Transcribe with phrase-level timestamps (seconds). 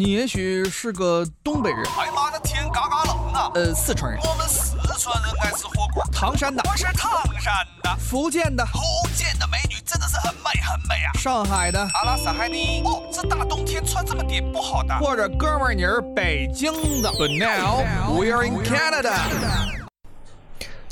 [0.00, 3.50] 你也许是个东北人，哎妈的天嘎嘎冷啊！
[3.54, 6.02] 呃，四川人，我们四川人爱吃火锅。
[6.10, 8.80] 唐山的，我是唐山的，福建的，福
[9.14, 11.12] 建的美女真的是很美很美啊！
[11.18, 12.80] 上海的，阿拉斯海尼。
[12.82, 14.98] 哦，这大冬天穿这么点不好的。
[15.00, 16.72] 或者哥们儿你是北京
[17.02, 17.10] 的。
[17.10, 19.12] But now we are in Canada。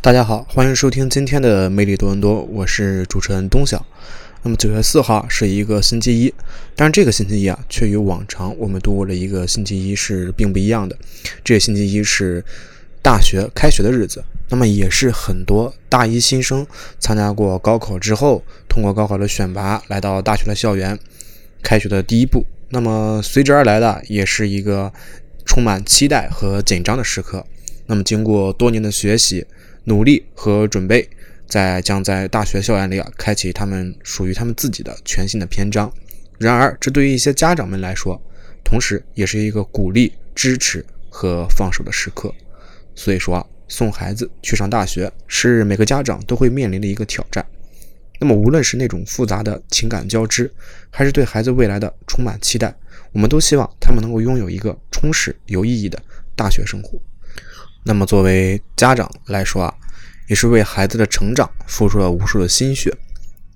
[0.03, 3.83] 大家好，欢迎收听今天的魅力多伦多，我是主持人东晓。
[4.45, 6.33] 那么九月四号是一个星期一，
[6.77, 10.97] 但是这个星期一啊，却与往常我们度过了一个星期一是并不一样的。
[11.43, 12.43] 这个星期一是
[13.03, 16.65] 大学开学的日子，那么也是很多大一新生
[17.01, 20.97] 参加过高考之后，通过高考的选拔来到大学的校园
[21.63, 22.47] 开学的第一步。
[22.71, 24.93] 那么随之而来的也是一个
[25.45, 27.45] 充满期待和紧张的时刻。
[27.87, 29.45] 那么经过多年的学习、
[29.85, 31.09] 努力和准备。
[31.49, 35.91] 在将在大学校园里啊，开启他们属于他们自己的全新的篇章。
[36.39, 38.21] 然而，这对于一些家长们来说，
[38.63, 42.33] 同时也是一个鼓励、支持和放手的时刻。
[42.95, 47.45] 所以说啊，送孩子去上大学是每个家长都会面临的一个挑战。
[48.21, 50.53] 那么，无论是那种复杂的情感交织，
[50.91, 52.75] 还是对孩子未来的充满期待，
[53.13, 55.99] 我们都希望他们能够拥有一个充实、有意义的
[56.37, 57.01] 大学生活。
[57.85, 59.75] 那么，作为家长来说啊。
[60.29, 62.97] 也是为孩子的成长付出了无数的心血，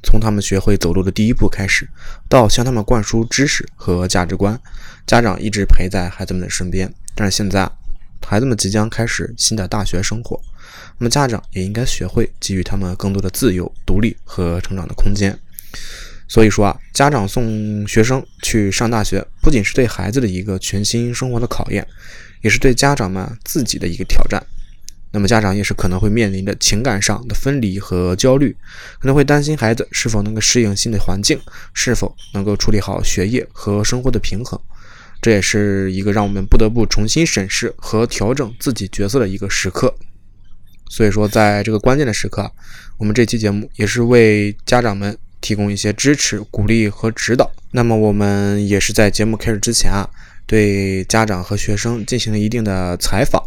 [0.02, 1.88] 从他们学会走路的第一步开始，
[2.28, 4.58] 到向他们灌输知识和价值观，
[5.06, 6.92] 家长一直陪在孩子们的身边。
[7.14, 7.70] 但是现在，
[8.26, 10.40] 孩子们即将开始新的大学生活，
[10.98, 15.38] 那么家长也应该学会给予他们更多的自由、独立和成长的空间。
[16.26, 21.86] 所以说啊，家长送学生去上大学，不仅是对孩子的一个全新生活的考验，
[22.40, 24.42] 也是对家长们自己的一个挑战。
[25.12, 28.56] 那么家长也是可能会面临着情感上的分离和焦虑，
[28.98, 31.38] 可能会担心孩子是否能够适应新的环境，
[31.74, 34.58] 是否能够处理好学业和生活的平衡。
[35.20, 39.94] 这也是一个让我们不得不重新审视和调整自己角色的一个时刻。
[40.90, 42.50] 所以说，在这个关键的时刻，
[42.98, 47.50] 我们这期节目也是为家长们提供一些支持、鼓励和指导。
[47.70, 50.08] 那么我们也是在节目开始之前啊，
[50.46, 53.42] 对家长和学生进行了一定的采访。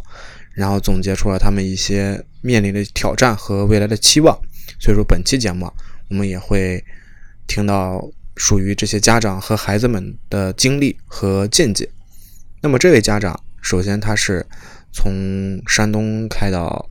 [0.56, 4.34] 然后总结出了他们一些面临的挑战和未来的期望，
[4.80, 5.70] 所以说本期节目
[6.10, 6.82] 我们也会
[7.46, 8.02] 听到
[8.38, 11.90] 属于这些家长和孩子们的经历和见解。
[12.62, 14.46] 那么这位家长，首先他是
[14.94, 16.90] 从山东开到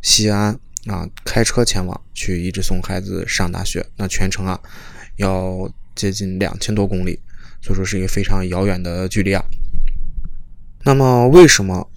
[0.00, 4.58] 西安啊，开车前往去一直送孩子上大学，那全程啊
[5.16, 7.20] 要接近两千多公里，
[7.60, 9.44] 所以说是一个非常遥远的距离啊。
[10.84, 11.90] 那么为什么？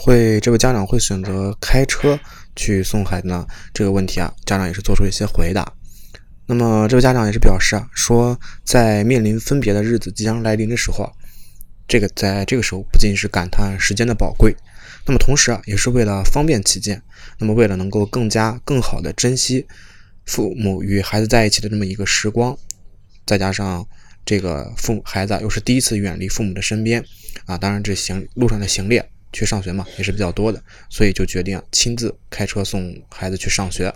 [0.00, 2.18] 会这位家长会选择开车
[2.54, 3.44] 去送孩子呢？
[3.74, 5.70] 这个问题啊，家长也是做出一些回答。
[6.46, 11.10] 那么这位家长也是表示啊，说在面临分别的日子即将来临的时候啊，
[11.88, 14.54] 这个在这个时候不仅是感叹时间的宝贵，
[15.04, 17.02] 那么同时啊，也是为了方便起见，
[17.36, 19.66] 那么为了能够更加更好的珍惜
[20.26, 22.56] 父母与孩子在一起的这么一个时光，
[23.26, 23.84] 再加上
[24.24, 27.04] 这个父母孩子又是第一次远离父母的身边
[27.46, 29.04] 啊，当然这行路上的行列。
[29.32, 33.92] 去上学嘛，也是比较多的，所以就决定亲自开车送孩子去上学。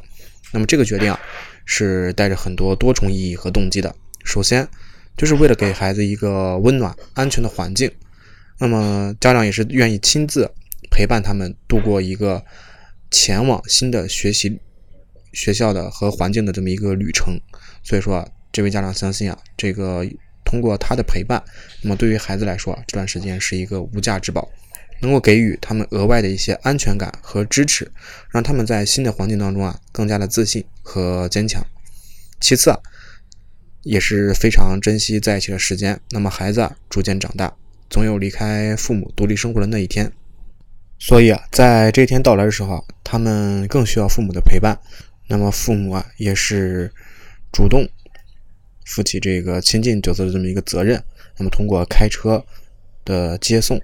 [0.53, 1.19] 那么这个决定啊，
[1.65, 3.95] 是带着很多多重意义和动机的。
[4.25, 4.69] 首先，
[5.17, 7.91] 就是为了给孩子一个温暖、安全的环境。
[8.59, 10.49] 那么家长也是愿意亲自
[10.91, 12.45] 陪伴他们度过一个
[13.11, 14.61] 前往新的学习
[15.33, 17.35] 学校的和环境的这么一个旅程。
[17.83, 20.07] 所以说啊，这位家长相信啊，这个
[20.45, 21.43] 通过他的陪伴，
[21.81, 24.47] 那么对于孩子来说啊，这段时间是一个无价之宝。
[25.03, 27.91] 能够给予他们额外的一些安全感和支持，
[28.31, 31.61] 让他们在新的环境当中啊更加的自信和坚强。
[32.41, 32.79] 其次啊，
[33.83, 36.01] 也是非常珍惜在一起的时间。
[36.11, 37.53] 那么孩子啊逐渐长大，
[37.91, 40.11] 总有离开父母独立生活的那一天。
[41.01, 44.79] 所以啊，在这一天到来的时候，他们更需要父母的陪伴。
[45.27, 46.93] 那么父母啊也是
[47.51, 47.89] 主动
[48.85, 51.03] 负起这个亲近角色的这么一个责任。
[51.37, 52.45] 那么通过开车
[53.05, 53.81] 的接送。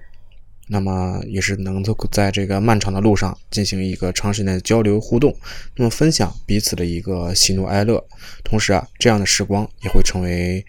[0.71, 5.35] 那么也是能够在这个漫长的路上进行一个长时间的交流互动，
[5.75, 8.05] 那么分享彼此的一个喜怒哀乐，
[8.43, 10.63] 同时啊，这样的时光也会成为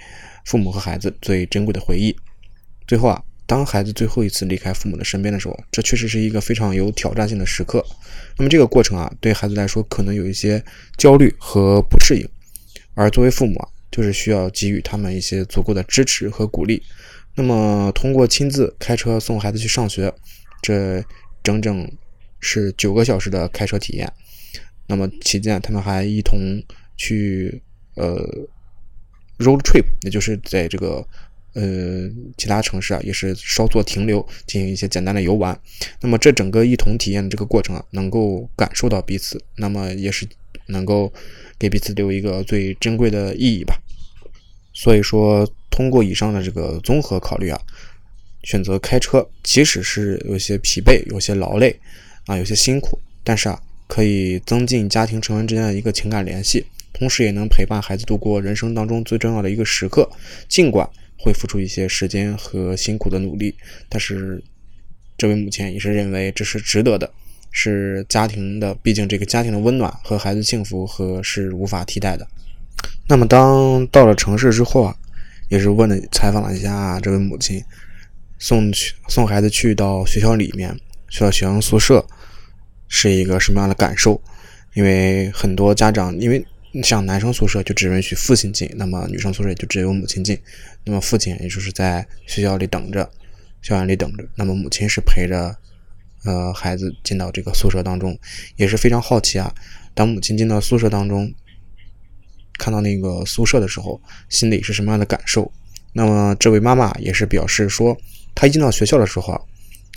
[0.47, 2.17] 父母和孩子最珍贵的回忆。
[2.87, 7.85] 最后啊，当孩子最后一次离开父母的身边的时候，这确实是一个非常有挑战性的时刻。
[8.39, 10.65] 那么这个过程啊，对孩子来说可能有一些
[10.97, 12.27] 焦虑和不适应，
[12.95, 16.83] 而作为父母啊，就是需要给予他们一些足够的支持和鼓励。
[17.35, 20.13] 那么，通过亲自开车送孩子去上学，
[20.61, 21.03] 这
[21.43, 21.91] 整整
[22.41, 24.13] 是九个小时的开车体验。
[24.87, 26.39] 那么期间，他们还一同
[26.97, 27.63] 去
[27.95, 28.17] 呃
[29.39, 31.07] road trip，也就是在这个
[31.55, 35.59] 呃其他城市啊，也是稍作停留，进行一些简单的游玩。
[36.01, 40.29] 那么这整个一同体验的这个过程啊，能够感受到彼此，那么也是
[40.67, 41.11] 能够
[41.59, 43.81] 给彼此留一个最珍贵的意义吧。
[44.73, 47.61] 所以说，通过以上的这个综合考虑啊，
[48.43, 51.75] 选择开车，即使是有些疲惫、有些劳累
[52.27, 60.09] 啊、有些辛苦，但是啊，可以增进家庭成员之间的一个情感联系，同时也能陪伴孩子度过人生当中最重要的一个时刻。
[60.49, 60.89] 尽管
[61.19, 63.55] 会付出一些时间和辛苦的努力，
[63.89, 64.43] 但是
[65.19, 67.11] 这位母亲也是认为这是值得的，
[67.51, 72.27] 是家庭的，毕竟这个家庭的温暖和孩子幸福和是无法替代的。
[73.07, 74.97] 那么，当到了城市之后啊，
[75.51, 77.63] 也是问了采访了一下这位母亲，
[78.39, 80.75] 送去送孩子去到学校里面，
[81.09, 82.07] 去到学生宿舍，
[82.87, 84.23] 是一个什么样的感受？
[84.75, 86.47] 因为很多家长，因为
[86.85, 90.41] 像男生宿舍就只允许父亲进，那么女生宿舍就只有母亲进。
[90.85, 93.11] 那么父亲也就是在学校里等着，
[93.61, 94.25] 校园里等着。
[94.37, 95.53] 那么母亲是陪着
[96.25, 98.17] 呃孩子进到这个宿舍当中，
[98.55, 99.53] 也是非常好奇啊。
[99.95, 101.35] 当母亲进到宿舍当中。
[102.61, 103.99] 看到那个宿舍的时候，
[104.29, 105.51] 心里是什么样的感受？
[105.95, 107.97] 那么这位妈妈也是表示说，
[108.35, 109.41] 她一进到学校的时候，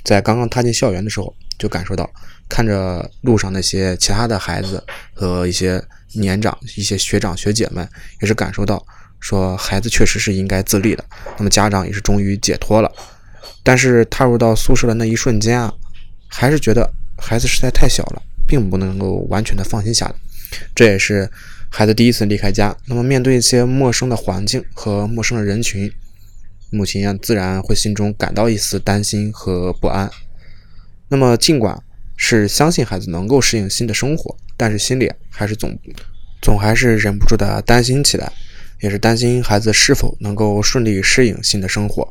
[0.06, 2.10] 在刚刚踏进校园的时候，就感受到
[2.48, 4.82] 看着路上那些其他的孩子
[5.14, 5.84] 和一些
[6.14, 7.86] 年长、一些学长学姐们，
[8.22, 8.84] 也是感受到
[9.20, 11.04] 说孩子确实是应该自立的。
[11.38, 12.90] 那么家长也是终于解脱了，
[13.62, 15.74] 但是踏入到宿舍的那一瞬间啊，
[16.28, 20.16] 还是觉得孩子实在太小了，并不能够完全的放心下来。
[20.74, 21.30] 这也是。
[21.76, 25.92] 孩子第一次离开家，那么面对一些陌生的环境和陌生的人群，
[26.70, 30.08] 母亲呀自然会心中感到一丝担心和不安。
[31.08, 31.76] 那么尽管
[32.16, 35.76] 是相信孩子能够适应新的生活，但是心里还是总
[36.44, 38.32] 总还是忍不住的担心起来，
[38.80, 42.08] 也是担心孩子是否能够顺利适应新的生活。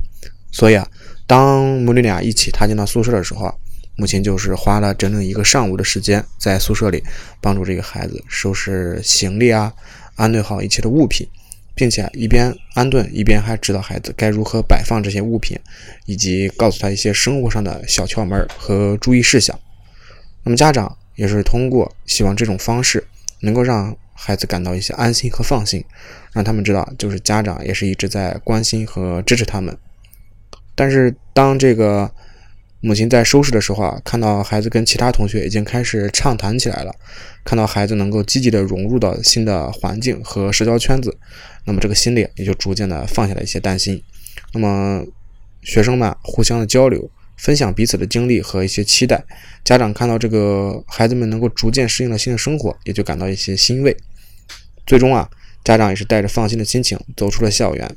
[0.50, 0.85] 所以啊，
[1.25, 3.56] 当母女俩一起踏进到宿舍的时候。
[3.94, 7.05] 母亲就是花了整整一个上午的时间，在宿舍里
[7.43, 9.73] 帮助这个孩子收拾行李啊，
[10.17, 11.29] 安顿好一切的物品，
[11.75, 15.59] 并且一边安顿，一边还指导孩子该如何摆放这些物品，
[16.06, 19.59] 以及告诉他一些生活上的小窍门和注意事项。
[20.43, 23.06] 那么家长也是通过希望这种方式
[23.41, 25.85] 能够让孩子感到一些安心和放心，
[26.33, 29.77] 让他们知道，就是家长也是一直在关心和支持他们。
[30.75, 32.11] 但是当这个。
[32.84, 36.93] 母亲在收拾的时候啊，看到孩子跟其他同学已经开始畅谈起来了，
[37.44, 41.17] 看到孩子能够积极的融入到新的环境和社交圈子，
[41.64, 44.02] 那么这个心里也就逐渐的放下了一些担心。
[44.52, 45.06] 那么
[45.62, 49.25] 学生们互相的交流，分享彼此的经历和一些期待，
[49.62, 53.96] 家长看到这个孩子们能够逐渐适应了新的生活，也就感到一些欣慰。
[54.84, 55.31] 最终啊，
[55.62, 57.96] 家长也是带着放心的心情走出了校园，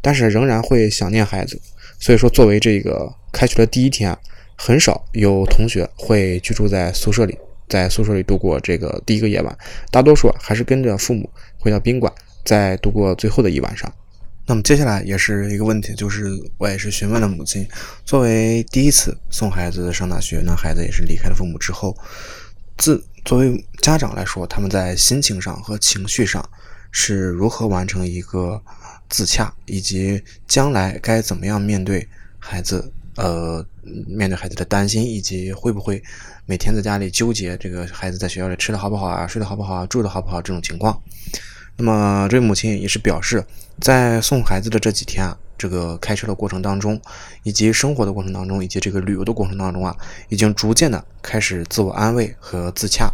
[0.00, 1.60] 但是仍然会想念孩子。
[1.98, 3.12] 所以说，作为这个。
[3.30, 4.16] 开学的第一天，
[4.56, 9.56] 很少有同学会居住在宿舍里，在宿舍里度过这个第一个夜晚，
[9.90, 11.28] 大多数还是跟着父母
[11.58, 12.10] 回到宾馆，
[12.42, 13.92] 再度过最后的一晚上。
[14.46, 17.68] 那么接下来也是一个问题，就是我也是询问了母亲，
[18.06, 21.94] 作为第一次送孩子上大学，那孩子也是离开了父母之后，
[22.78, 26.48] 自作为家长来说，他们在心情上和情绪上
[26.90, 28.60] 是如何完成一个
[29.08, 32.08] 自洽，以及将来该怎么样面对
[32.38, 32.92] 孩子。
[33.16, 33.66] 呃，
[34.06, 36.00] 面对孩子的担心，以及会不会
[36.46, 41.02] 每天在家里纠结这个孩子在学校里吃的好不好啊，睡得好不好啊，住的好不好这种情况。
[41.76, 43.44] 那么这位母亲也是表示，
[43.80, 47.00] 在送孩子的这几天啊，这个开车的过程当中，
[47.42, 49.96] 以及生活的过程当中，以及这个旅游的过程当中啊，
[50.28, 53.12] 已经逐渐的开始自我安慰和自洽。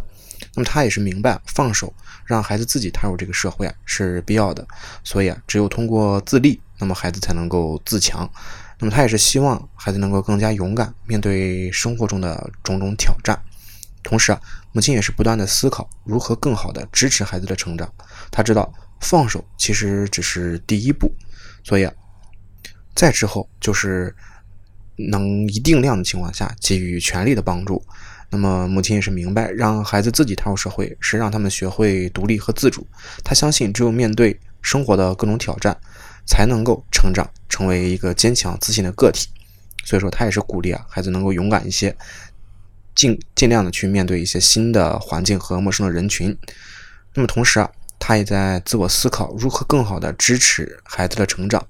[0.55, 1.93] 那么他也是明白，放手
[2.25, 4.65] 让孩子自己踏入这个社会啊是必要的，
[5.03, 8.29] 所以啊，只有通过自立，那么孩子才能够自强。
[8.79, 13.39] 那么他也是希望孩子能够更加勇敢面对生活中的种种挑战，
[14.03, 17.89] 同时啊，母亲也是不断的思考如何更好的支持孩子的成长。
[18.31, 21.13] 他知道放手其实只是第一步，
[21.63, 21.93] 所以啊，
[22.93, 24.13] 再之后就是
[24.97, 27.81] 能一定量的情况下给予全力的帮助。
[28.35, 32.85] 那么母亲也是明白，让孩子自己踏入社会是让他们学会独立和自主。
[33.23, 35.75] 他相信只有面对生活的各种挑战。
[36.27, 39.27] 才能够成长，成为一个坚强自信的个体。
[39.83, 41.95] 所以说，他也是鼓励啊，孩子能够勇敢一些，
[42.95, 46.35] 尽尽量的去面对一些新的环境和陌生的人群。
[47.13, 51.63] 那么同时啊，他也在自我思考如何更好的支持孩子的成长。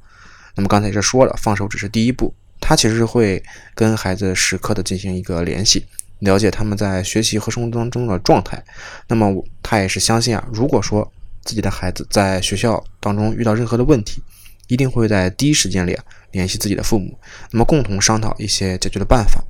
[0.56, 3.44] 那么刚才也是说了，放手只是第一步，他其实会
[3.74, 5.86] 跟孩子时刻的进行一个联系，
[6.26, 8.62] 了解他们在学习和生活当中的状态。
[9.08, 11.10] 那么他也是相信啊，如果说
[11.46, 14.22] 自己的孩子在学校当中遇到任何的问题，
[14.68, 17.18] 一定会在第一时间里啊联系自己的父母，
[17.52, 19.42] 那么共同商讨一些解决的办法。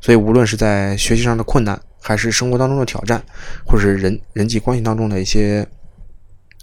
[0.00, 3.24] 所以，无论是在学习上的困难，还是生活当中的挑战，
[3.64, 5.66] 或者是人人际关系当中的一些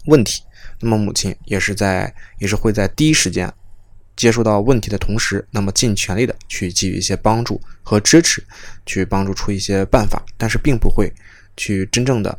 [0.06, 0.44] 问题，
[0.82, 3.52] 那么母亲也是在也是会在第一时间
[4.22, 8.44] 接触到问题的同时，那么尽全力的去给予一些帮助和支持，
[8.86, 11.12] 去帮助出一些办法，但是并不会
[11.58, 12.38] 去真正的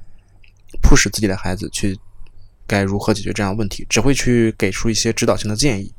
[0.80, 1.98] 迫使自己的孩子去。
[2.64, 3.84] 该如何解决这样问题？
[3.90, 5.92] 只会去给出一些指导性的建议。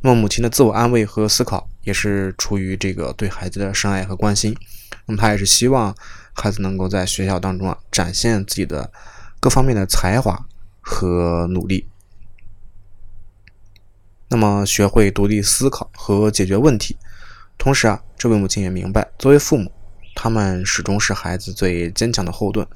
[0.00, 4.56] 那么母亲的自我安慰和思考，也是出于这个对孩子的深爱和关心。
[5.04, 5.94] 那么她也是希望
[6.32, 8.90] 孩子能够在学校当中啊，展现自己的
[9.38, 10.42] 各方面的才华
[10.80, 11.86] 和努力。
[14.28, 16.96] 那么学会独立思考和解决问题。
[17.58, 19.70] 同时啊，这位母亲也明白，作为父母，
[20.14, 22.66] 他们始终是孩子最坚强的后盾。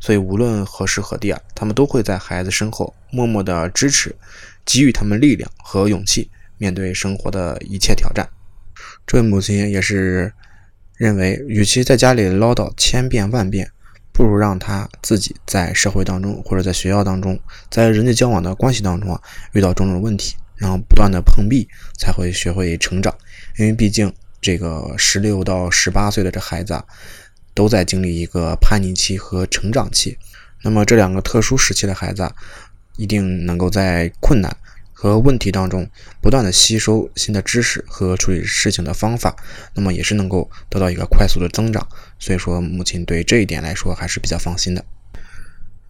[0.00, 4.16] 所以无论何时何地啊，他们都会在孩子身后默默的支持，
[4.64, 8.28] 给予他们力量和勇气，面对生活的一切挑战。
[9.06, 10.32] 这位母亲也是
[10.96, 13.70] 认为，与其在家里唠叨千遍万遍，
[14.12, 17.38] 不如让他自己在社会当中或者在学校当中，
[17.70, 19.20] 在人际交往的关系当中啊，
[19.52, 23.12] 遇到种种问题，然后不断的碰壁，才会学会成长。
[23.58, 26.84] 因为毕竟这个十六到十八岁的这孩子啊。
[27.54, 30.16] 都在经历一个叛逆期和成长期，
[30.62, 32.34] 那么这两个特殊时期的孩子啊，
[32.96, 34.56] 一定能够在困难
[34.90, 35.86] 和问题当中
[36.22, 39.36] 不断的吸收新的知识和处理事情的方法，
[39.74, 41.86] 那么也是能够得到一个快速的增长。
[42.18, 44.82] 所以说，母亲对这一点来说还是比较放心的。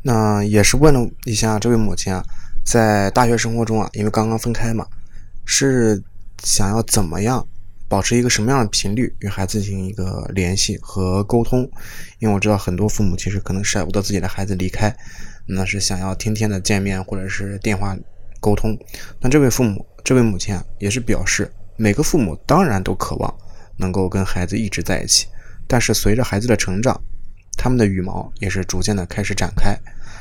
[0.02, 2.24] 那也是问了一下这位母亲啊，
[2.64, 4.86] 在大学生活中啊，因为刚刚分开嘛，
[5.44, 6.02] 是
[6.42, 7.46] 想要怎么样？
[7.88, 11.60] 保持一个什么样的频率与孩子进行一个联系和沟通？
[12.20, 14.96] 因为我知道很多父母其实可能舍不得自己的孩子离开，
[15.44, 17.94] 那是想要天天的见面或者是电话
[18.40, 18.74] 沟通。
[19.20, 23.34] 那这位父母、这位母亲啊，也是表示每个父母当然都渴望
[23.76, 25.26] 能够跟孩子一直在一起，
[25.66, 26.98] 但是随着孩子的成长，
[27.58, 29.78] 他们的羽毛也是逐渐的开始展开。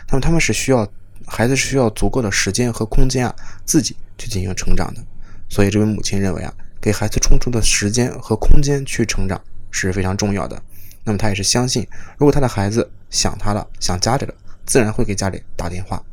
[0.10, 0.86] 那么他们是需要
[1.26, 3.36] 孩子是需要足够的时间和空间啊，
[3.66, 5.04] 自己去进行成长的。
[5.50, 6.54] 所以这位母亲认为啊。
[6.84, 10.60] 给孩子充足的时间和空间去成长是非常重要的。
[11.04, 11.88] 那么他也是相信，
[12.18, 14.34] 如果他的孩子想他了、想家里了，
[14.66, 16.04] 自然会给家里打电话。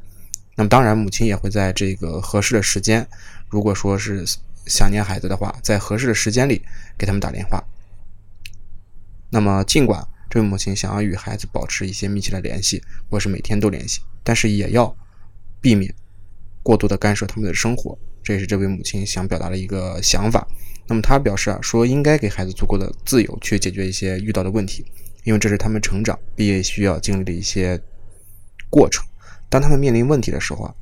[0.56, 3.08] 那么当然，母亲也会在这个合适的时间，
[3.48, 4.26] 如果说是
[4.66, 6.60] 想念孩子的话，在合适的时间里
[6.98, 7.64] 给他们打电话。
[9.30, 14.96] 那么尽管这位母亲想要与孩子保持一些密切的联系，或是每天都联系，但是也要
[15.60, 15.94] 避免
[16.62, 17.98] 过度的干涉他们的生活。
[18.22, 20.46] 这也是这位母亲想表达的一个想法。
[20.86, 24.84] 那么她表示啊，说应该给孩子足够的自由去解决一些遇到的问题，
[25.24, 27.80] 因为这是他们成长必须要经历的一些
[28.68, 29.04] 过程。
[29.48, 30.74] 当他们面临问题的时候啊，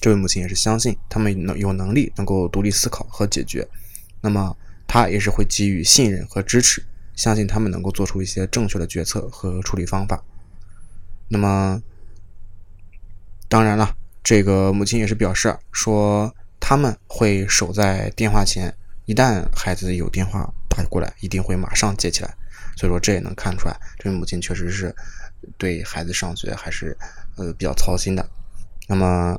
[0.00, 3.66] 这位母亲也是相信他们能有能力能够独立思考和解决。
[4.22, 6.82] 那么她也是会给予信任和支持，
[7.14, 10.22] 相信他们能够做出一些正确的决策和处理方法。
[11.28, 11.82] 那么
[13.48, 16.34] 当然了，这个母亲也是表示说。
[16.58, 18.74] 他们会守在电话前，
[19.04, 22.34] 一旦孩子有电话打过来，一定会马上接起来。
[22.76, 24.92] 所以说，这也能看出来，这位母亲确实是
[25.56, 26.96] 对孩子上学还是
[27.36, 28.28] 呃比较操心的。
[28.88, 29.38] 那么，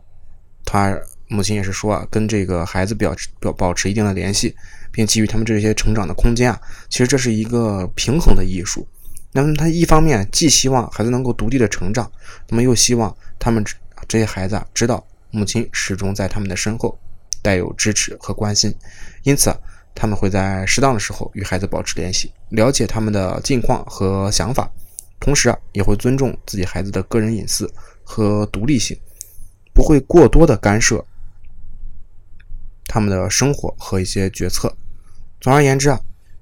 [0.63, 0.97] 他
[1.27, 4.55] 母亲也是说啊，跟这个孩子表表保持一定的联系，
[4.89, 8.87] 并给予他们这些成长的空间啊，其实这是一个平衡的艺术。
[9.33, 12.09] 那么，他一方面既希望孩子能够独立的成长，
[12.47, 13.61] 那么又希望他们
[14.07, 16.97] 这些孩子啊知道母亲始终在他们的身后。
[17.39, 18.75] 带有支持和关心，
[19.23, 19.55] 因此
[19.95, 24.69] 他们会在适当的时候与孩子保持联系，了解他们的近况和想法，
[25.17, 27.71] 同时啊也会尊重自己孩子的个人隐私
[28.03, 28.97] 和独立性，
[29.73, 31.05] 不会过多的干涉
[32.85, 34.75] 他们的生活和一些决策。
[35.39, 35.97] 总而言之啊，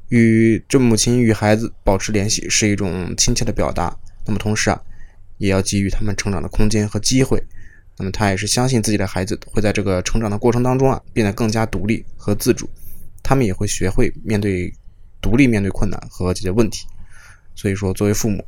[0.07, 3.95] 与这母亲与孩子保持联系是一种亲切的表达，
[4.25, 4.81] 那么同时啊，
[5.37, 7.43] 也要给予他们成长的空间和机会。
[7.97, 12.69] 那么他也是相信自己的孩子会在这个成长的过程当中啊，变得更加独立和自主，
[13.23, 14.73] 他们也会学会面对
[15.21, 16.85] 独立面对困难和解决问题。
[17.55, 18.45] 所以说，作为父母，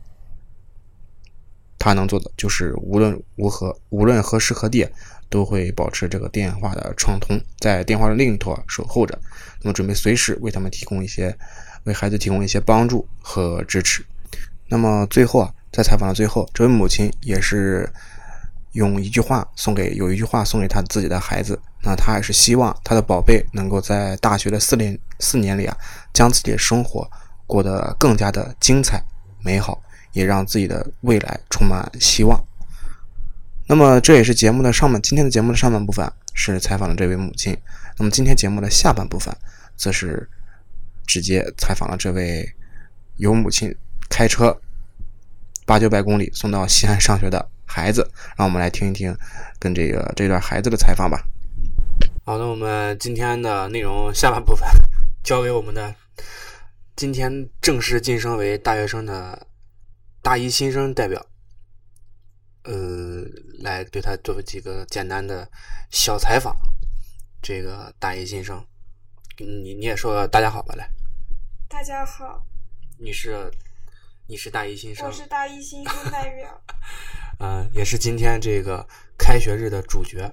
[1.80, 4.86] 他能做的就是无论如何，无论何时何地，
[5.30, 9.18] 都会保持这个电话的畅通，在电话的另一头啊守候着，
[9.62, 11.34] 那么准备随时为他们提供一些，
[11.86, 14.06] 为孩子提供一些帮助和支持。
[14.68, 17.90] 那么最后啊，在采访的最后，这位母亲也是。
[18.78, 25.76] 用一句话送给有一句话送给他自己的孩子，那他还是希望他的宝贝能够在大学的四年四年里啊，
[26.14, 27.10] 将自己的生活
[27.48, 29.04] 过得更加的精彩
[29.44, 29.82] 美好，
[30.12, 32.40] 也让自己的未来充满希望。
[33.68, 37.58] 那么这也是节目的上半，今天的节目的上半部分是采访了这位母亲。
[37.98, 39.36] 那么今天节目的下半部分，
[39.76, 40.30] 则是
[41.08, 42.48] 直接采访了这位
[43.16, 43.76] 由母亲
[44.08, 44.56] 开车
[45.66, 48.10] 八九百公里送到西安上学的孩子。
[48.38, 49.16] 让我们来听一听
[49.60, 51.22] 跟这个这段孩子的采访吧。
[52.26, 54.68] 好，那我们今天的内容下半部分
[55.24, 55.94] 交给我们的
[56.96, 59.48] 今天正式晋升为大学生的
[60.22, 61.26] 大一新生代表。
[62.64, 63.24] 呃，
[63.60, 65.50] 来对他做几个简单的
[65.90, 66.56] 小采访。
[67.42, 68.62] 这个大一新生，
[69.38, 70.90] 你你也说大家好吧，来。
[71.70, 72.44] 大家好。
[72.98, 73.50] 你是
[74.30, 75.08] 你是大一新生。
[75.08, 76.62] 我是大一新生 代表。
[77.40, 78.86] 嗯，也是今天这个
[79.18, 80.30] 开学日的主角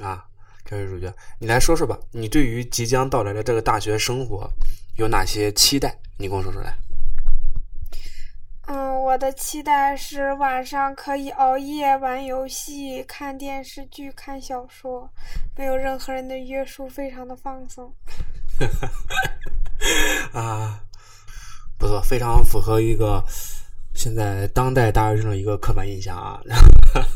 [0.00, 0.24] 啊，
[0.64, 4.48] 开学主角，你来说说吧，你对于即将到来的这个大学生活
[4.96, 5.98] 有哪些期待？
[6.18, 6.76] 你跟我说出来。
[8.68, 15.10] 嗯，我的期待是晚上可以熬夜玩游戏、看电视剧、看小说，
[15.56, 17.92] 没有任何人的约束，非常的放松。
[20.32, 20.84] 啊，
[21.80, 23.24] 不错，非常符合一个
[23.94, 26.38] 现在当代大学生的一个刻板印象啊。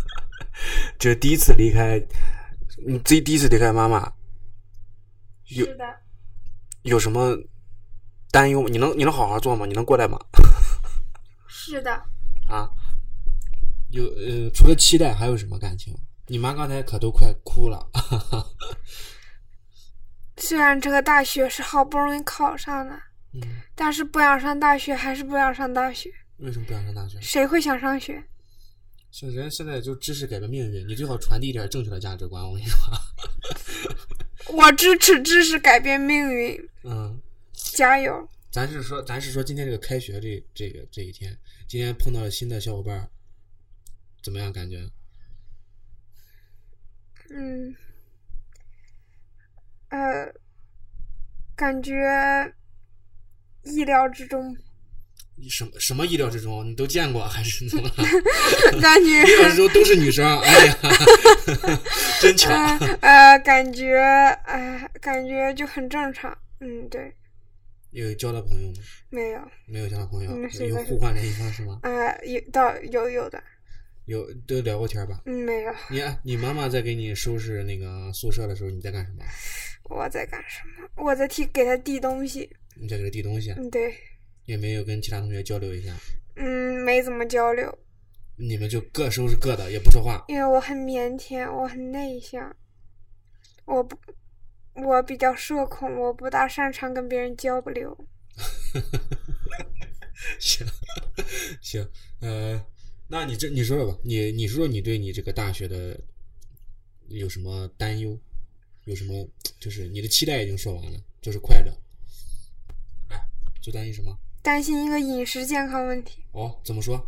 [0.98, 2.02] 这是第一次离开，
[2.86, 4.10] 你自己第一次离开妈妈，
[5.44, 5.84] 是的。
[6.82, 7.36] 有什么
[8.30, 8.66] 担忧？
[8.68, 9.66] 你能你能好好做吗？
[9.66, 10.18] 你能过来吗？
[11.46, 11.92] 是的，
[12.48, 12.70] 啊，
[13.90, 15.94] 有呃，除了期待还有什么感情？
[16.26, 17.86] 你妈刚才可都快哭了。
[20.38, 22.98] 虽然这个大学是好不容易考上的，
[23.34, 23.42] 嗯，
[23.74, 26.10] 但是不想上大学还是不想上大学。
[26.38, 27.20] 为什么不想上大学？
[27.20, 28.22] 谁会想上学？
[29.10, 32.42] 现人现在就知识改变命运，你最好传递一点正确的价值观。
[32.42, 32.78] 我跟你说，
[34.54, 36.68] 我支持知识改变命运。
[36.82, 37.20] 嗯，
[37.52, 38.28] 加油。
[38.50, 41.36] 咱是说，咱是说今天这个开学这这个这一天，
[41.68, 43.08] 今天碰到了新的小伙伴，
[44.22, 44.88] 怎么样感觉？
[47.30, 47.74] 嗯，
[49.88, 50.32] 呃，
[51.56, 51.94] 感觉
[53.64, 54.56] 意料之中。
[55.36, 56.64] 你什么什么意料之中？
[56.64, 57.90] 你都见过还是怎么？
[58.80, 60.78] 感觉意料之中都是女生，哎呀，
[62.22, 62.54] 真巧。
[63.00, 63.96] 呃，感觉，
[64.44, 66.36] 哎，感觉就很正常。
[66.60, 67.12] 嗯，对。
[67.90, 68.74] 有交到朋友吗？
[69.10, 70.30] 没有，没有交到朋友。
[70.66, 71.80] 有互换联系方式吗？
[71.82, 71.90] 啊，
[72.24, 73.42] 有，到有有的。
[74.06, 75.20] 有都聊过天吧？
[75.26, 75.72] 嗯，没有。
[75.88, 79.24] 你你妈妈在给你收拾那个宿舍的时候，你在干什么？
[79.90, 80.88] 我在干什么？
[81.04, 82.48] 我在替给她递东西。
[82.76, 83.50] 你在给他递东西？
[83.52, 83.94] 嗯，对。
[84.44, 85.96] 也没有跟其他同学交流一下？
[86.36, 87.78] 嗯，没怎么交流。
[88.36, 90.24] 你们就各收拾各的，也不说话。
[90.28, 92.54] 因为我很腼腆，我很内向，
[93.64, 93.96] 我不。
[94.76, 97.96] 我比较社恐，我不大擅长跟别人交流。
[100.40, 100.66] 行
[101.60, 102.60] 行，呃，
[103.06, 105.96] 那你这你说说吧，你你说说你对你这个大学的
[107.06, 108.18] 有什么担忧？
[108.86, 109.24] 有什么
[109.60, 111.72] 就是你的期待已经说完了，就是快乐。
[113.64, 114.14] 哎，就担心什么？
[114.42, 116.22] 担心一个饮食健康问题。
[116.32, 117.02] 哦，怎么说？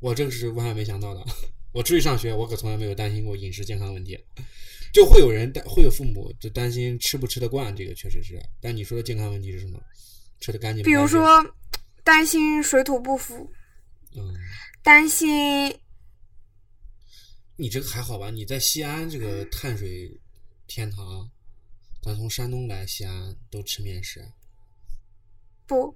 [0.00, 1.24] 我这个是万万没想到的。
[1.72, 4.18] 我出去上学，我可从来没有担心过饮食健康问题。
[4.92, 8.40] 就会有人担，会有父母就担心吃不吃得惯，这个确实是。
[8.60, 9.80] 但你说的健康问题是什么？
[10.38, 10.84] 吃的干净？
[10.84, 11.42] 比如说，
[12.04, 13.50] 担心水土不服。
[14.14, 14.34] 嗯。
[14.82, 15.74] 担心。
[17.56, 18.30] 你这个还好吧？
[18.30, 20.20] 你在西安这个碳水
[20.66, 21.28] 天堂，
[22.02, 24.22] 咱从山东来西安都吃面食。
[25.66, 25.94] 不。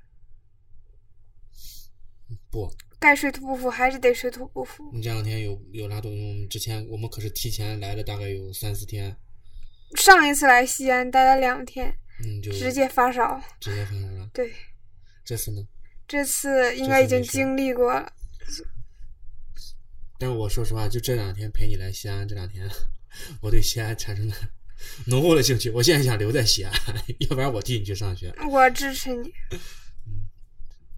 [2.50, 2.70] 不。
[3.00, 4.90] 该水土不服还是得水土不服。
[4.92, 6.11] 你这两天有有拉动？
[6.48, 9.16] 之前我们可是提前来了，大概有三四天。
[9.96, 13.40] 上一次来西安待了两天，嗯，就直接发烧。
[13.61, 14.28] 直接发烧了。
[14.35, 14.52] 对。
[15.24, 15.62] 这次呢？
[16.09, 18.12] 这次应该已经经历过了。
[20.18, 22.68] 但是我说实话，就这两天陪你来西安，这两天
[23.40, 24.35] 我对西安产生了
[25.07, 25.71] 浓厚的兴趣。
[25.71, 26.73] 我现在想留在西安，
[27.21, 28.33] 要不然我替你去上学。
[28.51, 29.29] 我支持你。
[30.07, 30.27] 嗯，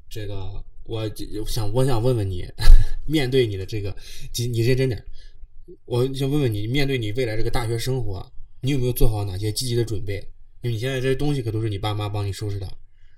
[0.08, 0.64] 这个。
[0.84, 1.08] 我
[1.46, 2.44] 想，我想问问你，
[3.06, 3.94] 面对你的这个，
[4.36, 5.04] 你你认真点。
[5.84, 8.28] 我想问问你，面对你未来这个大学生活，
[8.60, 10.16] 你有没有做好哪些积极的准备？
[10.62, 12.68] 因为你现在这些东西可都是你爸妈帮你收拾的，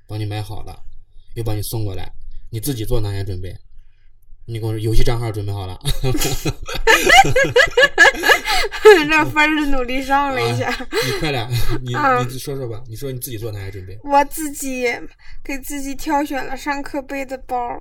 [0.06, 0.84] 帮你买好了，
[1.34, 2.12] 又帮你送过来，
[2.50, 3.56] 你自己做哪些准备？
[4.44, 5.78] 你给我说，游戏账号准备好了。
[9.08, 10.68] 这分是努力上了一下。
[10.90, 11.48] 你快点，
[11.82, 11.94] 你
[12.28, 12.82] 你说说吧。
[12.88, 13.98] 你说你自己做哪些准备？
[14.02, 14.86] 我自己
[15.44, 17.80] 给自己挑选了上课背的包，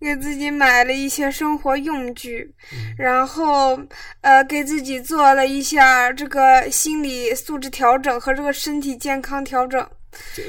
[0.00, 2.52] 给自己买了一些生活用具，
[2.98, 3.78] 然后
[4.22, 9.80] 呃，给自己做了一下这个心理素质调整和这个身体健康调整。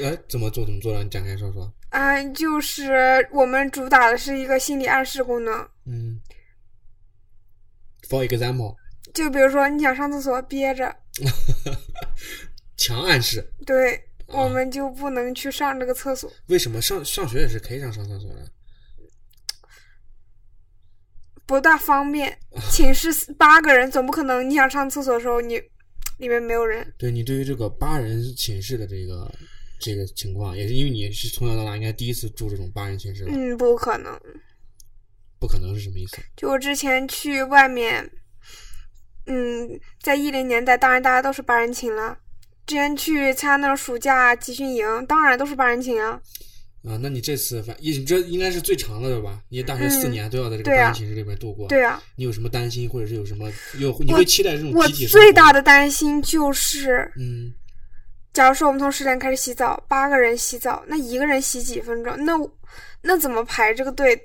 [0.00, 0.64] 呃，怎么做？
[0.64, 1.04] 怎么做的？
[1.04, 1.72] 你展开说说。
[1.92, 5.54] 啊，就是我们主打的是一个心理暗示功能。
[5.84, 6.18] 嗯
[8.08, 8.74] ，For example，
[9.12, 10.94] 就比如说你想上厕所憋着，
[12.78, 13.46] 强暗示。
[13.66, 13.94] 对，
[14.26, 16.32] 啊我们就不能去上这个厕所。
[16.46, 18.50] 为什么上上学也是可以上上厕所的？
[21.44, 22.38] 不大方便。
[22.70, 25.60] 寝室八个人，总不可能你想上厕所的时候你
[26.16, 26.90] 里面没有人。
[26.96, 29.30] 对你对于这个八人寝室的这个
[29.82, 33.32] 这个情况，也是因为你是从小到大应该第一次住这种八人寝室吧？
[33.34, 34.18] 嗯，不可能。
[35.40, 36.18] 不可能是什么意思？
[36.36, 38.08] 就我之前去外面，
[39.26, 39.68] 嗯，
[40.00, 42.16] 在一零年代，当然大家都是八人寝了。
[42.64, 46.12] 之前去参加那种暑假集训营，当然都是八人寝啊。
[46.84, 49.42] 啊，那你这次反你这应该是最长的对吧？
[49.48, 51.66] 你大学四年都要在这个八人寝室里面度过。
[51.68, 57.52] 对啊，你有什么担心，或者是有什么有你会期待这种我集体最大的担心就是，嗯，
[58.32, 62.24] 假如说我们从十点开始洗澡，八个人洗澡，那一个人洗几分钟？
[62.24, 62.50] 那我
[63.02, 64.20] 那怎么排这个队？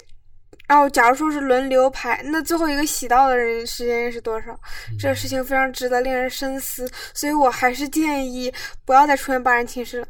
[0.67, 4.59] 然后假如说是轮流排，那最后一个洗到的人时间是多少？
[4.99, 10.07] 这个事情非常值得令人深思，所以我还是建议不要再出现八人寝室了。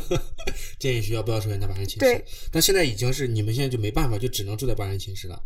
[0.78, 2.00] 建议学校不要出现在八人寝室。
[2.00, 5.38] 对，但现在已经是你们现在就没办法，就只能住在八人寝室了。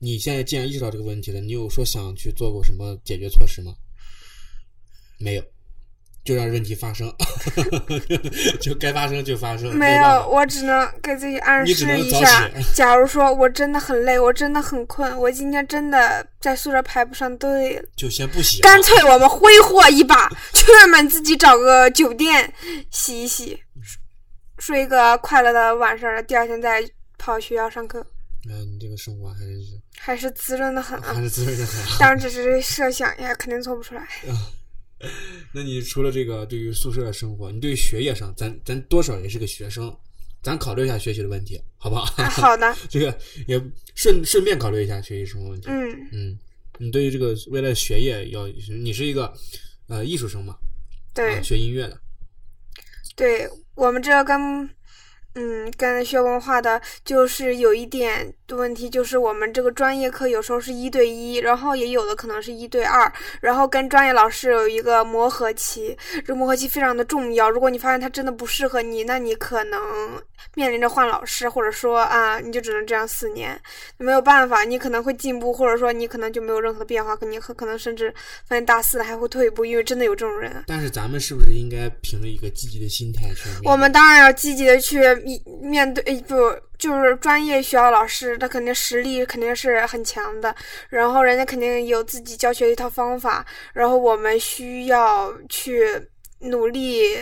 [0.00, 3.72] 你现在既然意识到这个问题了，你有说想去做过什么解决措施吗？
[5.18, 5.44] 没有，
[6.26, 7.10] 就让问题发生，
[8.60, 9.72] 就该发生就发生。
[9.76, 12.50] 没有，我只能给自己暗示一下。
[12.74, 17.88] 假如说我真的很累，我真的很困，我今天真的在宿舍排不上队了。
[17.96, 18.60] 就先不洗。
[18.60, 22.52] 干脆我们挥霍一把，去外面自己找个酒店
[22.90, 23.56] 洗一洗，
[24.58, 26.82] 睡一个快乐的晚上，第二天再
[27.16, 28.04] 跑学校上课，
[28.50, 31.14] 嗯，你这个生活还是还是滋润的很啊！
[31.14, 31.96] 还是滋润的很啊。
[32.00, 34.02] 当然只是设想呀，肯定做不出来。
[35.52, 39.94] 那你除了这个对于宿舍的生活，你对于学业上，咱咱多少也是个学生，
[40.42, 42.04] 咱考虑一下学习的问题，好不好？
[42.22, 43.62] 啊好的， 这个也
[43.94, 45.68] 顺顺便考虑一下学习生活问题。
[45.68, 46.38] 嗯，嗯，
[46.78, 49.32] 你对于这个为了学业要，你是一个
[49.88, 50.56] 呃艺术生嘛？
[51.14, 52.00] 对啊，学音乐的。
[53.14, 54.68] 对，我们这跟
[55.34, 67.50] 嗯跟学文化的，就是有一点问题，就是我们这个专业课有时候是一对一，然后也有的可能是一对二，然后跟专业老师有一个磨合期，这磨合期非常的重要。
[67.50, 69.80] 如果你发现他真的不适合你，那你可能
[70.54, 73.60] 面临着换老师，或者说啊，你就只能这样四年，
[73.96, 78.14] 没有办法，你可能会进步，或者说你可能就没有任何的变化，可你很可能甚至
[78.46, 80.64] 发现大四了还会退步，因为真的有这种人。
[80.66, 83.48] 但是咱们是不是应该凭着一个积极的心态去？
[83.64, 86.34] 我们当然要积极的去面面对，诶不
[86.78, 90.54] 就是专业学校老师，他肯定实力肯定是很强的，
[90.88, 95.84] 然后人家肯定有自己教学一套方法，然后我们需要去
[96.40, 97.16] 努力，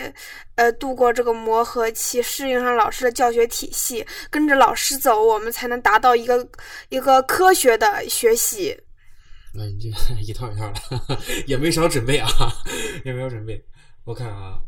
[0.55, 6.47] 呃，度过这个磨合期，适应上老师的教学体系，跟着老师走，我们才能达到一个
[6.89, 8.77] 一个科学的学习。
[9.53, 9.87] 那你这
[10.19, 12.27] 一套一套的，也没少准备啊，
[13.05, 13.63] 也没有准备。
[14.03, 14.59] 我看啊，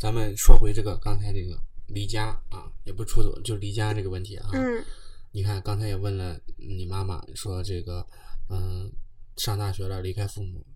[0.00, 1.56] 咱们说回这个刚才这个
[1.88, 4.48] 离家啊，也不出走，就离家这个问题啊。
[4.52, 4.84] 嗯
[5.30, 8.04] 你看刚才也问了你妈妈，说这个
[8.48, 8.90] 嗯，
[9.36, 10.66] 上大学了离开父母，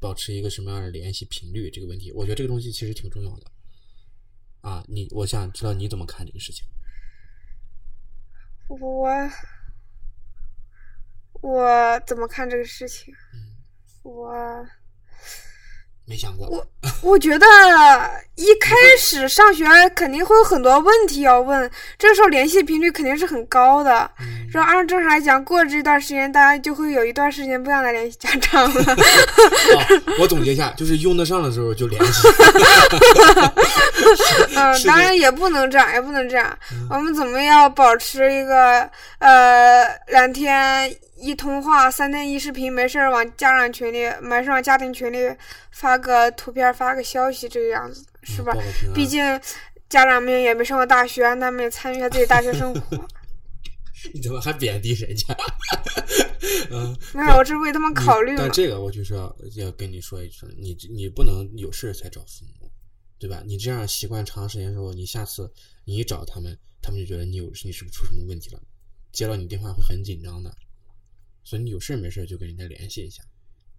[0.00, 3.50] 保持一个什么样的联系频率这个问题，我觉得这个东西其实挺重要的。
[4.62, 6.66] 啊，你我想知道你怎么看这个事情。
[8.68, 9.06] 我
[11.42, 13.14] 我怎么看这个事情？
[14.02, 14.32] 我
[16.06, 16.66] 没想过，我
[17.02, 17.46] 我觉得
[18.34, 19.64] 一开始上学
[19.94, 24.10] 肯定会有很多问题要问，这时候联系频率肯定是很高的。
[24.20, 28.82] 嗯说按正常来讲，过了这段时间，大家就会有一段时间不想再联系家长了。
[28.92, 28.96] 啊，
[30.20, 32.28] 我总结一下，就是用得上的时候就联系。
[34.54, 36.56] 嗯，当然也不能这样，也不能这样。
[36.88, 38.88] 我们怎么要保持一个
[39.18, 40.88] 呃两天
[41.24, 45.18] 一通话，三天一视频，没事儿往家长群里，没事儿往家庭群里
[45.70, 48.54] 发个图片，发个消息，这个样子是吧
[48.94, 49.22] 毕竟
[49.88, 53.08] 家长们也没上过大学，他们也参与一下自己大学生活。
[54.12, 55.34] 你怎么还贬低人家？
[56.70, 58.52] 嗯，没有，我是为他们考虑嘛但。
[58.52, 62.70] 这个我就是要要跟你说一声，你你不能有事才找父母，
[63.18, 63.42] 对吧？
[63.46, 65.50] 你这样习惯长时间之后，你下次
[65.86, 68.60] 你一找他们，他们就觉得你有你是不是出什么问题了？
[69.10, 70.54] 接到你电话会很紧张的，
[71.44, 73.22] 所以你有事没事就跟人家联系一下，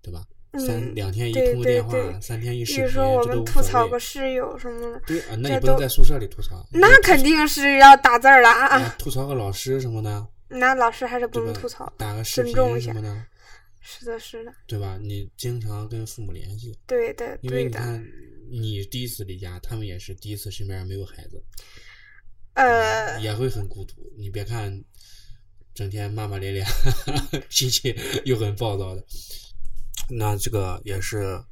[0.02, 0.26] 对吧？
[0.58, 8.78] 三嗯两天一对对通电话，对三天一视比频，如说我们吐槽谓个室友什么的，对啊，那你不能在宿舍里吐槽，那肯定是要打字儿了啊！
[8.78, 11.92] 啊，吐槽个老师什么的，那老师还是不能吐槽。
[11.98, 13.26] 打个视频什么的，
[13.82, 14.98] 是的，是的，对吧？
[15.02, 17.80] 你经常跟父母联系，对的，因为对的。
[17.80, 18.08] 你看，
[18.50, 21.44] 你第一次离家，他们也是第一次身边没有孩子，
[22.54, 23.96] 呃，也会很孤独。
[24.18, 24.72] 你别看
[25.76, 26.66] 整天骂骂咧咧，
[27.50, 29.06] 脾气又很暴躁的。
[30.10, 31.44] 那这个也是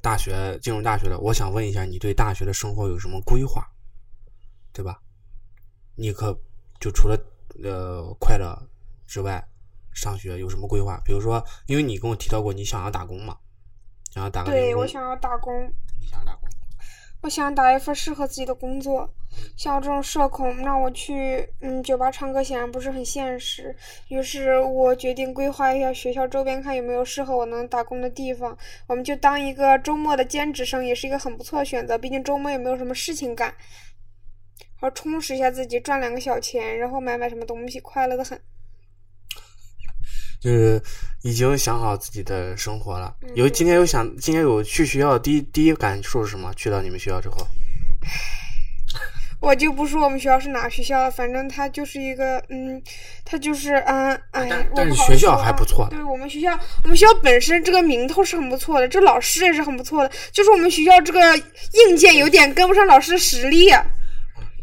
[0.00, 3.62] 大学进入大学了，我想问一下，你对大学的生活有什么规划？
[4.72, 5.00] 对吧？
[5.96, 6.32] 你可
[6.80, 7.18] 就除了
[7.62, 8.56] 呃快乐
[9.06, 9.46] 之外，
[9.92, 10.98] 上学有什么规划？
[11.04, 13.36] 比如说，因为你跟我提到过你想要打工嘛，
[14.12, 15.52] 想要打个对我想要打工，
[16.00, 16.45] 你想要打工，
[17.26, 19.12] 我想打一份适合自己的工作。
[19.56, 23.74] 像我这种社恐，让我去嗯酒吧唱歌显然不是很现实。
[24.06, 28.56] 于是我决定规划一下学校周边，看有没有适合我能打工的地方。
[28.86, 31.98] 我们就当一个周末的兼职生，也是一个很不错的选择。
[31.98, 33.52] 毕竟周末也没有什么事情干，
[34.80, 38.40] 好充实一下自己，赚两个小钱，然后买买什么东西，快乐的很。
[40.40, 40.80] 就是
[41.22, 43.14] 已经想好自己的生活了。
[43.22, 46.52] 嗯有今天有想，今天有去学校第一第一感受是什么？
[46.54, 47.46] 去到你们学校之后，
[49.40, 52.82] 我就不说我们学校是哪学校了，反正它就是一个，嗯，
[53.24, 63.68] 它就是，嗯，哎呀，但是学校还不错的对我们学校，我们学校本身这个名头是很不错的，这老师也是很不错的，就是我们学校这个硬件有点跟不上老师的实力，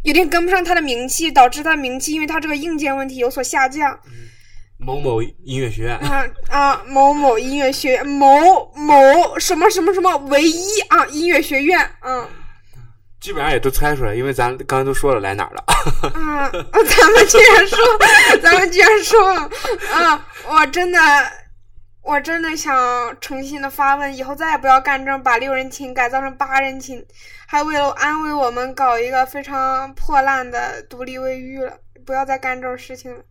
[0.03, 3.99] 有点跟不上他的名气，导致他的名气因为他这个硬件问题有所下降。
[4.85, 12.27] 某某音乐学院，啊啊，某某音乐学院，某某什么什么什么唯一啊音乐学院，嗯。
[13.21, 15.63] 基本上也都猜出来，因为咱刚才都说了来哪儿了。
[16.13, 17.79] 啊，咱们居然说，
[18.41, 19.25] 咱们居然说，
[19.93, 20.99] 啊，我真的，
[22.01, 22.75] 我真的想
[23.21, 27.01] 诚心的发问，以后再也不要干这种把六人寝改造成八人寝，
[27.47, 33.23] 还为了安慰我们搞一个非常破烂的独立卫浴了，不要再干这种事情了，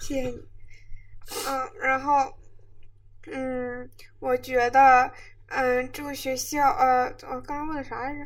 [0.00, 0.47] 谢谢你。
[1.46, 2.32] 嗯，然后，
[3.26, 3.88] 嗯，
[4.18, 5.10] 我觉得，
[5.48, 8.20] 嗯，这个学校，呃，我刚刚问啥来着？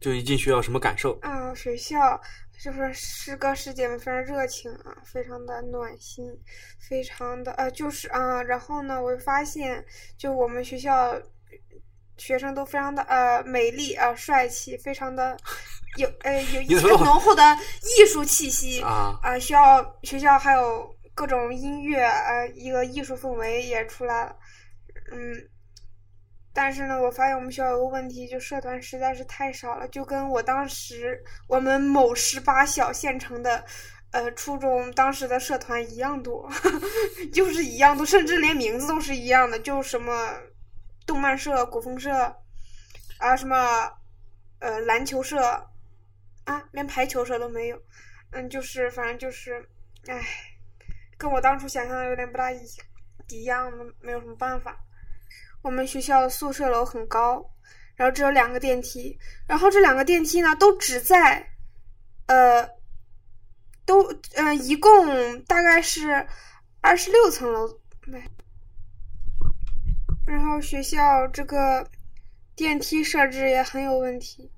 [0.00, 1.18] 就一进学校什么感受？
[1.22, 2.20] 啊，学校
[2.62, 6.26] 就是师哥师姐们非常热情啊，非常的暖心，
[6.78, 9.84] 非常的呃，就是啊，然后呢，我发现
[10.18, 11.18] 就我们学校
[12.18, 15.36] 学生都非常的呃美丽啊、帅气，非常的
[15.96, 17.42] 有呃有一你怎么浓厚的
[17.82, 24.36] 艺术气息啊啊，学校学校还有各种音乐呃，一个艺术氛围也出来了，
[25.10, 25.48] 嗯。
[26.52, 33.62] 但是呢，我发现我们学校有个问题，就社团实在是太少了，就跟我当时我们某十八小县城的，
[34.10, 36.50] 呃，初中当时的社团一样多，
[37.30, 40.32] 就是一样多，甚至连名字都是一样的，就什么
[41.06, 42.14] 动漫社、古风社，
[43.18, 43.92] 啊，什么
[44.60, 45.38] 呃篮球社，
[46.44, 47.78] 啊，连排球社都没有，
[48.30, 49.68] 嗯，就是反正就是，
[50.06, 50.22] 唉，
[51.18, 52.58] 跟我当初想象的有点不大一
[53.28, 54.78] 一样，没有什么办法。
[55.62, 57.44] 我们学校的宿舍楼很高，
[57.96, 61.48] 然后只有两个电梯，然后这两个电梯呢都只在，
[62.26, 62.68] 呃，
[63.84, 64.02] 都
[64.34, 66.26] 呃一共大概是
[66.80, 67.68] 二十六层楼，
[68.02, 68.22] 对。
[70.26, 71.88] 然后学校这个
[72.54, 74.52] 电梯设置也很有问题，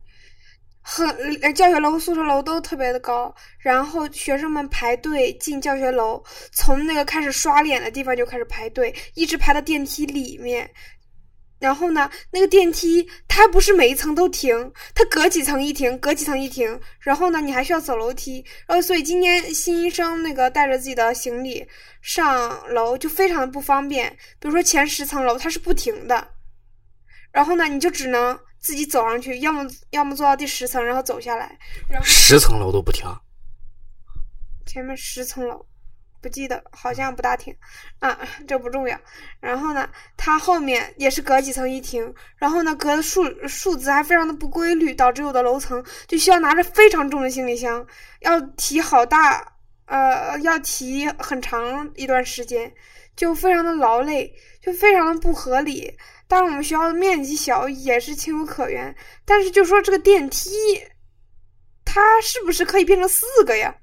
[0.90, 10.70] 很教学楼和宿舍楼都特别的高，然后学生们排队进教学楼，从那个开始刷脸的地方就开始排队，一直排到电梯里面。
[11.58, 16.80] 然后呢，那个电梯它不是每一层都停，它隔几层一停，隔几层一停。
[17.00, 18.42] 然后呢，你还需要走楼梯。
[18.66, 21.68] 然后所以今天新生那个带着自己的行李
[22.00, 24.10] 上楼就非常的不方便。
[24.40, 26.28] 比如说前十层楼它是不停的，
[27.30, 31.58] 然后呢你就只能自己走上去，要么要么坐到第十层然后走下来。
[31.88, 33.06] 然后十层楼都不停，
[34.66, 35.64] 前面十层楼，
[36.20, 37.56] 不记得，好像不大停，
[38.00, 38.98] 啊，这不重要。
[39.40, 47.86] 然后呢，它后面也是隔几层一停，然后呢，隔的数数字还非常的不规律，导致有的楼层就需要拿着非常重的行李箱，
[48.20, 49.54] 要提好大，
[49.86, 52.74] 呃，要提很长一段时间，
[53.16, 55.96] 就非常的劳累，就非常的不合理。
[56.28, 60.50] 当然，我们学校的面积小也是情有可原，但是就说这个电梯，
[61.84, 63.74] 它是不是可以变成四个呀？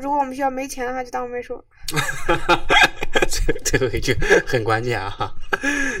[0.00, 1.64] 如果我们学校没钱的话，就当我没说。
[3.28, 4.14] 最最后一句
[4.46, 5.32] 很关键啊！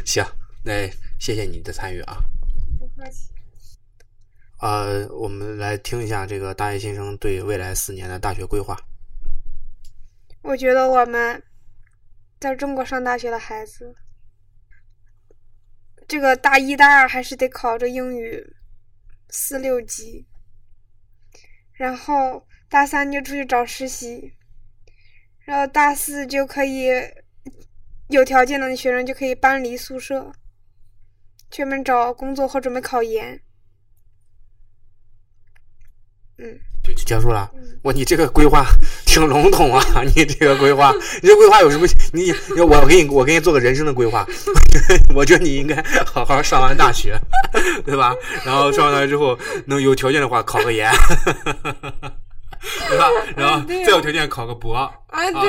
[0.04, 0.24] 行，
[0.64, 0.88] 那
[1.20, 2.18] 谢谢你的参与啊。
[2.78, 3.28] 不客气。
[4.60, 8.76] 呃，我们来听一下这个大一新生对未来四年的大学规划。
[10.42, 11.42] 我觉得我们
[12.44, 13.94] 在中国上大学的孩子，
[16.06, 18.54] 这个大一、大二还是得考着英语
[19.30, 20.26] 四六级，
[21.72, 24.36] 然后大三就出去找实习，
[25.46, 26.90] 然后大四就可以
[28.10, 30.30] 有条件的学生就可以搬离宿舍，
[31.48, 33.40] 专门找工作或准备考研。
[36.36, 36.60] 嗯，
[37.04, 37.50] 结束了。
[37.54, 38.64] 嗯哇，你这个规划
[39.04, 39.84] 挺笼统啊！
[40.16, 40.90] 你这个规划，
[41.22, 41.86] 你这规划有什么？
[42.14, 44.26] 你我给你我给你做个人生的规划。
[45.14, 47.14] 我觉得你应该好好上完大学，
[47.84, 48.14] 对吧？
[48.42, 50.90] 然后上完大学之后，能有条件的话考个研，
[52.88, 53.06] 对吧？
[53.36, 54.90] 然后再有条件考个博，啊，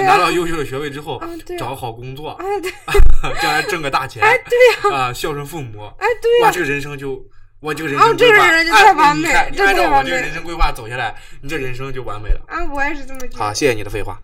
[0.03, 1.21] 拿到优秀的学位之后
[1.57, 2.37] 找个好工作，
[3.41, 7.17] 将来挣个大钱，哎，对呀，啊，孝顺父母，哎，对哇，这个人生就，
[7.65, 12.39] 我这个人啊生规划，这个人就按太完美了你这按照我这人生规划走下来，你这人生就完美了。
[12.47, 13.37] 啊，我也是这么觉得。
[13.39, 14.21] 好，谢谢你的废话。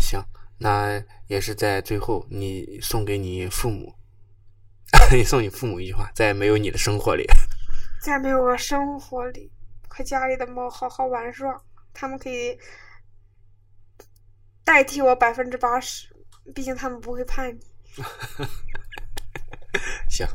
[0.00, 0.20] 行，
[0.58, 3.94] 那也是在最后，你送给你父母，
[5.12, 7.24] 你 送你父母一句话：在没有你的生活里，
[8.02, 9.52] 在没有我生活里，
[9.86, 11.62] 和家里的猫好好玩耍，
[11.94, 12.58] 它们可以
[14.64, 16.08] 代替我百分之八十，
[16.52, 17.60] 毕竟他们不会叛逆。
[20.10, 20.26] 行。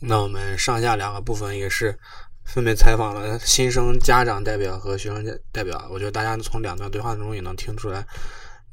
[0.00, 1.98] 那我们上下两个部分也是
[2.44, 5.88] 分别采访了新生家长代表和学生代表。
[5.90, 8.06] 我觉得大家从两段对话中也能听出来，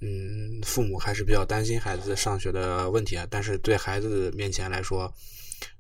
[0.02, 3.26] 嗯，父母还是比较担心孩子上学的问题啊。
[3.30, 5.12] 但是对孩子面前来说，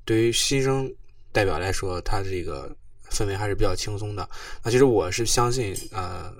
[0.05, 0.89] 对于新生
[1.31, 2.75] 代表来说，他这个
[3.11, 4.27] 氛围还是比较轻松的。
[4.63, 6.33] 那其实我是相信，呃，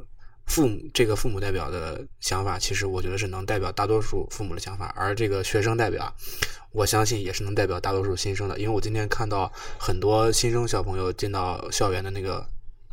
[0.45, 6.13] 父母这个父母代表的想法，其实我觉得是能代表大多数父母的想法，而这个学生代表，
[6.71, 8.59] 我相信也是能代表大多数新生的。
[8.59, 12.45] 因为我今天看到很多新生小朋友进到校园的那个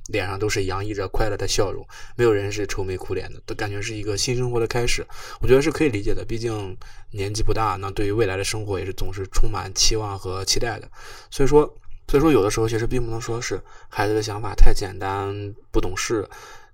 [0.08, 1.86] 脸上都是洋溢着快乐的笑容，
[2.16, 5.06] 没有人是愁眉苦脸的，都感觉是一个新生活的开始。
[5.40, 6.76] 我觉得是可以理解的，毕竟
[7.10, 10.88] 年纪不大，那对于未来的生活也是总是充满期望和期待的。
[11.30, 11.62] 所以说，
[12.08, 16.28] 所以说有的时候其实并不能说是孩子的想法太简单、不懂事，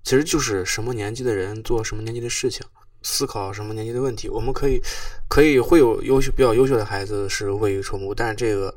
[0.06, 2.64] 其实就是什么年纪的人做什么年纪的事情，
[3.02, 4.28] 思考什么年纪的问题。
[4.28, 4.80] 我们可以
[5.28, 8.72] 可以会有优秀比较优秀的孩子是未雨绸缪，但是这个。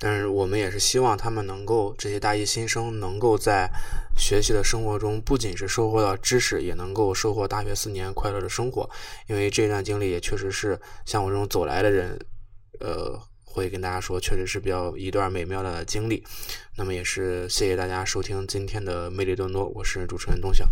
[0.00, 3.70] 但是我们也是希望他们能够，这些大一新生能够在
[4.18, 8.90] 学习的生活中，不仅是收获到知识，也能够收获大学四年快乐的生活。
[9.28, 12.18] 因为这段经历也确实是像我这种走来的人，
[12.80, 13.16] 呃，
[13.52, 16.24] 会跟大家说，确实是比较一段美妙的经历。
[16.74, 20.66] 那么也是谢谢大家收听今天的魅力多多，我是主持人东晓，